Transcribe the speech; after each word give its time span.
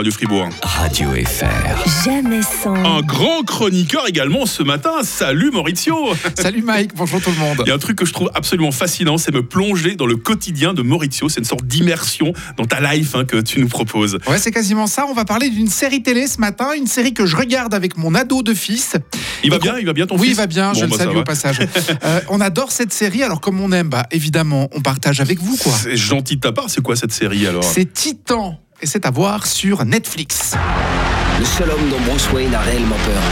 Radio 0.00 0.12
Fribourg. 0.12 0.48
Radio 0.62 1.10
FR. 1.10 2.06
Jamais 2.06 2.40
sans. 2.40 2.72
Un 2.72 3.02
grand 3.02 3.42
chroniqueur 3.42 4.08
également 4.08 4.46
ce 4.46 4.62
matin. 4.62 5.02
Salut 5.02 5.50
Maurizio 5.50 5.94
Salut 6.38 6.62
Mike, 6.62 6.92
bonjour 6.94 7.20
tout 7.20 7.28
le 7.28 7.36
monde. 7.36 7.58
Il 7.66 7.68
y 7.68 7.70
a 7.70 7.74
un 7.74 7.78
truc 7.78 7.98
que 7.98 8.06
je 8.06 8.14
trouve 8.14 8.30
absolument 8.34 8.72
fascinant, 8.72 9.18
c'est 9.18 9.30
me 9.30 9.42
plonger 9.42 9.96
dans 9.96 10.06
le 10.06 10.16
quotidien 10.16 10.72
de 10.72 10.80
Maurizio. 10.80 11.28
C'est 11.28 11.40
une 11.40 11.44
sorte 11.44 11.66
d'immersion 11.66 12.32
dans 12.56 12.64
ta 12.64 12.80
life 12.80 13.14
hein, 13.14 13.26
que 13.26 13.42
tu 13.42 13.60
nous 13.60 13.68
proposes. 13.68 14.16
Ouais, 14.26 14.38
c'est 14.38 14.52
quasiment 14.52 14.86
ça. 14.86 15.04
On 15.06 15.12
va 15.12 15.26
parler 15.26 15.50
d'une 15.50 15.68
série 15.68 16.02
télé 16.02 16.28
ce 16.28 16.40
matin, 16.40 16.72
une 16.74 16.86
série 16.86 17.12
que 17.12 17.26
je 17.26 17.36
regarde 17.36 17.74
avec 17.74 17.98
mon 17.98 18.14
ado 18.14 18.42
de 18.42 18.54
fils. 18.54 18.96
Il 19.44 19.50
va 19.50 19.58
bien, 19.58 19.76
il 19.78 19.84
va 19.84 19.92
bien 19.92 20.06
ton 20.06 20.14
Oui, 20.14 20.28
fils 20.28 20.30
il 20.30 20.36
va 20.36 20.46
bien, 20.46 20.72
je 20.72 20.80
Bon, 20.80 20.86
le 20.86 20.90
bah, 20.92 21.04
salue 21.04 21.16
au 21.18 21.24
passage. 21.24 21.58
Euh, 22.02 22.20
on 22.30 22.40
adore 22.40 22.72
cette 22.72 22.94
série, 22.94 23.22
alors 23.22 23.42
comme 23.42 23.60
on 23.60 23.72
aime, 23.72 23.90
bah, 23.90 24.06
évidemment, 24.10 24.70
on 24.72 24.80
partage 24.80 25.20
avec 25.20 25.38
vous 25.40 25.56
quoi. 25.58 25.72
C'est 25.72 25.96
gentil 25.96 26.36
de 26.36 26.40
ta 26.40 26.52
part. 26.52 26.70
C'est 26.70 26.80
quoi 26.80 26.96
cette 26.96 27.12
série 27.12 27.46
alors? 27.46 27.64
C'est 27.64 27.92
Titan, 27.92 28.58
et 28.82 28.86
c'est 28.86 29.06
à 29.06 29.10
voir 29.10 29.46
sur 29.46 29.84
Netflix. 29.84 30.54
Le 31.38 31.44
seul 31.44 31.70
homme 31.70 31.88
dont 31.90 32.00
Bruce 32.06 32.30
Wayne 32.32 32.54
a 32.54 32.60
réellement 32.60 32.96
peur. 33.04 33.22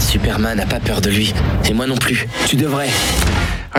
Superman 0.00 0.56
n'a 0.56 0.66
pas 0.66 0.80
peur 0.80 1.00
de 1.00 1.10
lui. 1.10 1.32
Et 1.68 1.72
moi 1.72 1.86
non 1.86 1.96
plus. 1.96 2.26
Tu 2.46 2.56
devrais. 2.56 2.90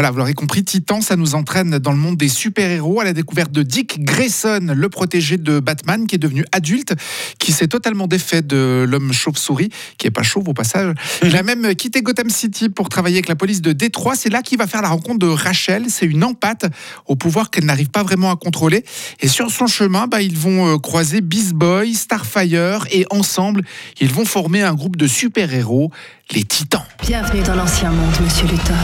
Voilà, 0.02 0.10
vous 0.10 0.18
l'aurez 0.18 0.34
compris, 0.34 0.64
Titan, 0.64 1.00
ça 1.00 1.16
nous 1.16 1.36
entraîne 1.36 1.78
dans 1.78 1.91
le 1.91 1.98
monde 2.00 2.18
des 2.18 2.28
super-héros 2.28 3.02
à 3.02 3.04
la 3.04 3.14
découverte 3.14 3.52
de 3.52 3.62
Dick 3.62 4.04
Grayson, 4.04 4.74
le 4.76 4.90
protégé 4.90 5.38
de 5.38 5.60
Batman, 5.60 6.08
qui 6.08 6.16
est 6.16 6.18
devenu 6.18 6.44
adulte, 6.52 6.96
qui 7.38 7.52
s'est 7.52 7.68
totalement 7.68 8.08
défait 8.08 8.41
de 8.41 8.84
l'homme 8.90 9.14
chauve-souris, 9.14 9.70
qui 10.00 10.08
est 10.08 10.10
pas 10.10 10.24
chauve 10.24 10.50
au 10.50 10.55
passage. 10.55 10.96
Il 11.24 11.38
a 11.38 11.44
même 11.44 11.76
quitté 11.76 12.02
Gotham 12.02 12.32
City 12.32 12.70
pour 12.70 12.90
travailler 12.90 13.18
avec 13.18 13.27
la 13.27 13.36
police 13.36 13.62
de 13.62 13.74
Détroit. 13.74 14.16
C'est 14.16 14.32
là 14.32 14.41
qu'il 14.41 14.58
va 14.58 14.66
faire 14.66 14.82
la 14.82 14.90
rencontre 14.90 15.20
de 15.20 15.27
Rachel. 15.27 15.86
C'est 15.90 16.08
une 16.08 16.24
empathe 16.24 16.66
au 17.05 17.16
pouvoir 17.16 17.52
qu'elle 17.52 17.66
n'arrive 17.66 17.91
pas 17.91 18.02
vraiment 18.02 18.32
à 18.32 18.36
contrôler. 18.38 18.84
Et 19.20 19.27
sur 19.27 19.52
son 19.52 19.68
chemin, 19.68 20.08
bah, 20.08 20.24
ils 20.24 20.36
vont 20.36 20.68
euh, 20.68 20.77
croiser 20.80 21.22
Beast 21.22 21.54
Boy, 21.54 21.94
Starfire, 21.94 22.88
et 22.90 23.05
ensemble, 23.12 23.62
ils 23.99 24.10
vont 24.10 24.26
former 24.26 24.63
un 24.63 24.74
groupe 24.74 24.96
de 24.96 25.05
super-héros, 25.05 25.91
les 26.32 26.44
Titans. 26.44 26.85
Bienvenue 27.05 27.44
dans 27.44 27.54
l'ancien 27.54 27.91
monde, 27.91 28.16
monsieur 28.20 28.48
Luthor. 28.48 28.76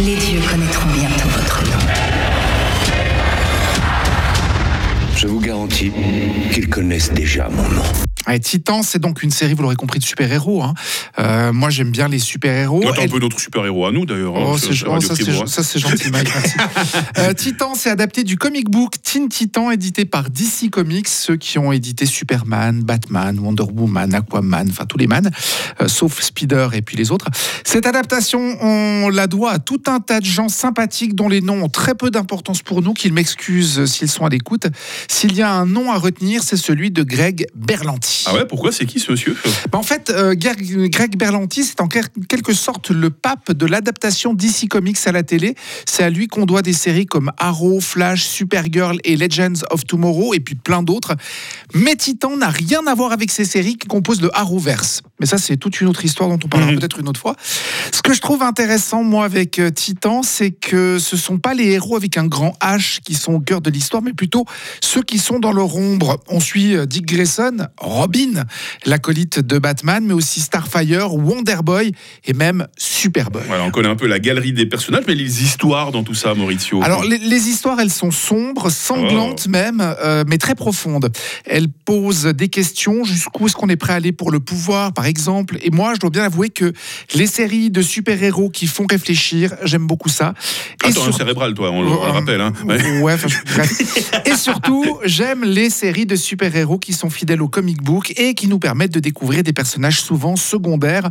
Les 0.00 0.16
dieux 0.16 0.40
connaîtront 0.50 0.88
bientôt 0.94 1.28
votre 1.28 1.62
nom. 1.62 1.78
Je 5.14 5.26
vous 5.26 5.40
garantis 5.40 5.92
qu'ils 6.54 6.70
connaissent 6.70 7.12
déjà 7.12 7.50
mon 7.50 7.68
nom. 7.68 8.09
Titan, 8.42 8.82
c'est 8.82 8.98
donc 8.98 9.22
une 9.22 9.30
série, 9.30 9.54
vous 9.54 9.62
l'aurez 9.62 9.76
compris, 9.76 9.98
de 9.98 10.04
super-héros. 10.04 10.62
hein. 10.62 10.74
Euh, 11.18 11.52
moi, 11.52 11.70
j'aime 11.70 11.90
bien 11.90 12.08
les 12.08 12.18
super-héros. 12.18 12.80
T'es 12.94 13.02
un 13.02 13.08
peu 13.08 13.18
notre 13.18 13.40
super-héros 13.40 13.86
à 13.86 13.92
nous 13.92 14.06
d'ailleurs. 14.06 14.34
Oh, 14.36 14.52
oh, 14.54 14.58
ça, 14.58 14.68
c'est 15.14 15.24
Fribourg, 15.24 15.48
ça, 15.48 15.62
c'est 15.62 15.78
gentil, 15.78 16.10
Mike. 16.10 16.28
merci. 16.34 16.56
Euh, 17.18 17.32
Titan, 17.34 17.74
c'est 17.74 17.90
adapté 17.90 18.24
du 18.24 18.36
comic 18.36 18.70
book 18.70 18.94
Teen 19.02 19.28
Titan, 19.28 19.70
édité 19.70 20.04
par 20.04 20.30
DC 20.30 20.70
Comics, 20.70 21.08
ceux 21.08 21.36
qui 21.36 21.58
ont 21.58 21.72
édité 21.72 22.06
Superman, 22.06 22.82
Batman, 22.82 23.38
Wonder 23.38 23.64
Woman, 23.74 24.14
Aquaman, 24.14 24.68
enfin 24.70 24.84
tous 24.86 24.96
les 24.98 25.06
man, 25.06 25.30
euh, 25.80 25.88
sauf 25.88 26.20
Spider 26.22 26.68
et 26.72 26.82
puis 26.82 26.96
les 26.96 27.10
autres. 27.10 27.26
Cette 27.64 27.86
adaptation, 27.86 28.56
on 28.60 29.08
la 29.08 29.26
doit 29.26 29.52
à 29.52 29.58
tout 29.58 29.82
un 29.86 30.00
tas 30.00 30.20
de 30.20 30.24
gens 30.24 30.48
sympathiques 30.48 31.14
dont 31.14 31.28
les 31.28 31.40
noms 31.40 31.64
ont 31.64 31.68
très 31.68 31.94
peu 31.94 32.10
d'importance 32.10 32.62
pour 32.62 32.80
nous, 32.82 32.94
qu'ils 32.94 33.12
m'excusent 33.12 33.84
s'ils 33.86 34.10
sont 34.10 34.24
à 34.24 34.28
l'écoute. 34.28 34.66
S'il 35.08 35.34
y 35.34 35.42
a 35.42 35.50
un 35.52 35.66
nom 35.66 35.90
à 35.90 35.98
retenir, 35.98 36.42
c'est 36.42 36.56
celui 36.56 36.90
de 36.90 37.02
Greg 37.02 37.46
Berlanti. 37.54 38.09
Ah 38.26 38.34
ouais, 38.34 38.46
pourquoi 38.46 38.72
C'est 38.72 38.86
qui 38.86 39.00
ce 39.00 39.10
monsieur 39.10 39.36
Bah, 39.70 39.78
en 39.78 39.82
fait, 39.82 40.10
euh, 40.10 40.34
Greg 40.34 41.16
Berlanti, 41.16 41.64
c'est 41.64 41.80
en 41.80 41.88
quelque 41.88 42.52
sorte 42.52 42.90
le 42.90 43.10
pape 43.10 43.52
de 43.52 43.66
l'adaptation 43.66 44.34
DC 44.34 44.68
Comics 44.68 44.98
à 45.06 45.12
la 45.12 45.22
télé. 45.22 45.54
C'est 45.86 46.02
à 46.02 46.10
lui 46.10 46.28
qu'on 46.28 46.46
doit 46.46 46.62
des 46.62 46.72
séries 46.72 47.06
comme 47.06 47.32
Arrow, 47.38 47.80
Flash, 47.80 48.24
Supergirl 48.24 48.98
et 49.04 49.16
Legends 49.16 49.64
of 49.70 49.86
Tomorrow, 49.86 50.34
et 50.34 50.40
puis 50.40 50.54
plein 50.54 50.82
d'autres. 50.82 51.16
Mais 51.74 51.94
Titan 51.96 52.36
n'a 52.36 52.48
rien 52.48 52.86
à 52.86 52.94
voir 52.94 53.12
avec 53.12 53.30
ces 53.30 53.44
séries 53.44 53.76
qui 53.76 53.86
composent 53.86 54.20
le 54.22 54.30
Arrowverse. 54.36 55.02
Mais 55.20 55.26
ça, 55.26 55.38
c'est 55.38 55.56
toute 55.56 55.80
une 55.80 55.88
autre 55.88 56.04
histoire 56.04 56.28
dont 56.28 56.38
on 56.44 56.48
parlera 56.48 56.72
Mhm. 56.72 56.78
peut-être 56.78 56.98
une 56.98 57.08
autre 57.08 57.20
fois. 57.20 57.36
Ce 57.92 58.02
que 58.02 58.12
je 58.14 58.20
trouve 58.20 58.42
intéressant, 58.42 59.02
moi, 59.02 59.24
avec 59.24 59.58
euh, 59.58 59.70
Titan, 59.70 60.22
c'est 60.22 60.50
que 60.50 60.98
ce 60.98 61.16
sont 61.16 61.38
pas 61.38 61.54
les 61.54 61.70
héros 61.72 61.96
avec 61.96 62.16
un 62.16 62.26
grand 62.26 62.54
H 62.60 63.00
qui 63.04 63.14
sont 63.14 63.34
au 63.34 63.40
cœur 63.40 63.60
de 63.60 63.70
l'histoire, 63.70 64.02
mais 64.02 64.12
plutôt 64.12 64.44
ceux 64.82 65.02
qui 65.02 65.18
sont 65.18 65.38
dans 65.38 65.52
leur 65.52 65.76
ombre. 65.76 66.20
On 66.28 66.40
suit 66.40 66.74
euh, 66.74 66.86
Dick 66.86 67.06
Grayson, 67.06 67.66
Robin, 67.78 68.44
l'acolyte 68.86 69.40
de 69.40 69.58
Batman, 69.58 70.04
mais 70.04 70.14
aussi 70.14 70.40
Starfire, 70.40 71.14
Wonder 71.14 71.58
Boy 71.62 71.92
et 72.24 72.32
même 72.32 72.66
Superboy. 72.78 73.42
Voilà, 73.46 73.64
on 73.64 73.70
connaît 73.70 73.88
un 73.88 73.96
peu 73.96 74.06
la 74.06 74.18
galerie 74.18 74.52
des 74.52 74.66
personnages, 74.66 75.04
mais 75.06 75.14
les 75.14 75.42
histoires 75.42 75.92
dans 75.92 76.02
tout 76.02 76.14
ça, 76.14 76.34
Maurizio. 76.34 76.82
Alors, 76.82 77.04
les, 77.04 77.18
les 77.18 77.48
histoires, 77.48 77.78
elles 77.80 77.92
sont 77.92 78.10
sombres, 78.10 78.70
sanglantes 78.70 79.44
Oh. 79.46 79.50
même, 79.50 79.80
euh, 80.02 80.24
mais 80.26 80.38
très 80.38 80.54
profondes. 80.54 81.10
Elles 81.44 81.59
posent 81.68 82.24
des 82.26 82.48
questions. 82.48 83.04
Jusqu'où 83.04 83.46
est-ce 83.46 83.56
qu'on 83.56 83.68
est 83.68 83.76
prêt 83.76 83.92
à 83.92 83.96
aller 83.96 84.12
pour 84.12 84.30
le 84.30 84.40
pouvoir, 84.40 84.92
par 84.92 85.06
exemple 85.06 85.58
Et 85.62 85.70
moi, 85.70 85.94
je 85.94 86.00
dois 86.00 86.10
bien 86.10 86.24
avouer 86.24 86.48
que 86.50 86.72
les 87.14 87.26
séries 87.26 87.70
de 87.70 87.82
super-héros 87.82 88.50
qui 88.50 88.66
font 88.66 88.86
réfléchir, 88.88 89.54
j'aime 89.64 89.86
beaucoup 89.86 90.08
ça. 90.08 90.34
Un 90.84 90.92
sur- 90.92 91.14
cérébral, 91.14 91.54
toi, 91.54 91.70
on 91.70 91.82
le, 91.82 91.88
on 91.88 92.04
le 92.06 92.10
rappelle. 92.12 92.40
Hein. 92.40 92.52
Ouais. 92.64 93.00
Ouais, 93.00 93.12
enfin, 93.14 93.28
je- 93.28 93.54
bref. 93.54 94.22
Et 94.26 94.36
surtout, 94.36 94.84
j'aime 95.04 95.44
les 95.44 95.70
séries 95.70 96.06
de 96.06 96.16
super-héros 96.16 96.78
qui 96.78 96.92
sont 96.92 97.10
fidèles 97.10 97.42
au 97.42 97.48
comic 97.48 97.82
book 97.82 98.12
et 98.16 98.34
qui 98.34 98.46
nous 98.48 98.58
permettent 98.58 98.92
de 98.94 99.00
découvrir 99.00 99.42
des 99.42 99.52
personnages 99.52 100.00
souvent 100.00 100.36
secondaires. 100.36 101.10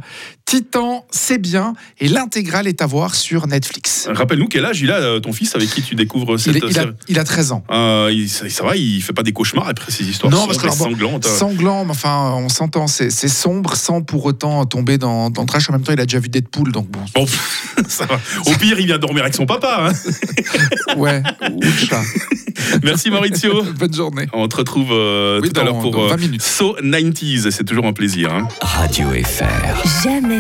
Titan, 0.50 1.06
c'est 1.12 1.38
bien, 1.38 1.76
et 2.00 2.08
l'intégrale 2.08 2.68
est 2.68 2.82
à 2.82 2.88
voir 2.88 3.14
sur 3.14 3.46
Netflix. 3.46 4.08
Rappelle-nous 4.12 4.48
quel 4.48 4.66
âge 4.66 4.82
il 4.82 4.90
a, 4.90 4.96
euh, 4.96 5.20
ton 5.20 5.32
fils, 5.32 5.54
avec 5.56 5.70
qui 5.70 5.84
tu 5.84 5.94
découvres 5.94 6.40
cette 6.40 6.56
Il, 6.56 6.58
est- 6.64 6.68
il 6.72 6.80
a, 6.80 6.82
série 6.82 6.94
il 7.08 7.20
a 7.20 7.24
13 7.24 7.52
ans. 7.52 7.64
Euh, 7.70 8.10
il- 8.12 8.28
ça, 8.28 8.50
ça 8.50 8.64
va, 8.64 8.76
il 8.76 9.00
fait 9.04 9.14
pas 9.14 9.22
des 9.22 9.32
cauchemars 9.32 9.68
après 9.70 9.92
ces 9.92 10.06
histoires 10.10 10.32
Non, 10.32 10.40
sombres 10.40 10.48
parce 10.48 10.58
que 10.58 10.64
alors, 10.64 10.78
bon, 10.78 10.84
sanglantes. 10.86 11.26
euh. 11.28 11.38
Sanglant, 11.38 11.86
mais 11.86 11.92
enfin, 11.92 12.34
on 12.38 12.50
s'entend, 12.50 12.88
c'est 12.88 13.12
sombre 13.12 13.76
sans 13.76 14.02
pour 14.02 14.26
autant 14.26 14.66
tomber 14.66 14.98
dans, 14.98 15.30
dans 15.30 15.42
le 15.44 15.48
trash. 15.48 15.70
En 15.70 15.74
même 15.74 15.84
temps, 15.84 15.94
il 15.94 16.00
a 16.00 16.06
déjà 16.08 16.18
vu 16.20 16.30
Deadpool, 16.30 16.72
donc 16.72 16.90
bon. 16.90 17.02
Bon, 17.14 17.28
ça 17.88 18.08
va. 18.08 18.20
Au 18.48 18.56
pire, 18.56 18.80
il 18.80 18.88
vient 18.88 18.98
dormir 18.98 19.22
avec 19.22 19.36
son 19.36 19.46
papa. 19.46 19.90
hein. 19.92 19.94
Ouais, 20.98 21.22
ou 21.52 21.60
le 21.62 21.72
chat. 21.72 22.02
Merci 22.84 23.12
Maurizio. 23.12 23.62
Bonne 23.80 23.94
journée. 23.94 24.26
On 24.34 24.48
te 24.48 24.56
retrouve 24.58 24.90
euh, 24.92 25.40
Oui, 25.42 25.50
tout 25.52 25.60
à 25.60 25.64
l'heure 25.64 25.78
pour 25.80 25.96
euh, 26.04 26.10
20 26.10 26.18
minutes. 26.18 26.42
So 26.42 26.76
90s. 26.82 27.52
C'est 27.52 27.64
toujours 27.64 27.86
un 27.86 27.94
plaisir. 27.94 28.34
hein. 28.34 28.48
Radio 28.62 29.08
FR. 29.12 30.04
Jamais 30.04 30.39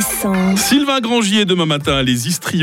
Sylvain 0.56 1.02
Grangier 1.02 1.46
demain 1.46 1.66
matin, 1.66 2.02
les 2.04 2.28
histrions. 2.28 2.58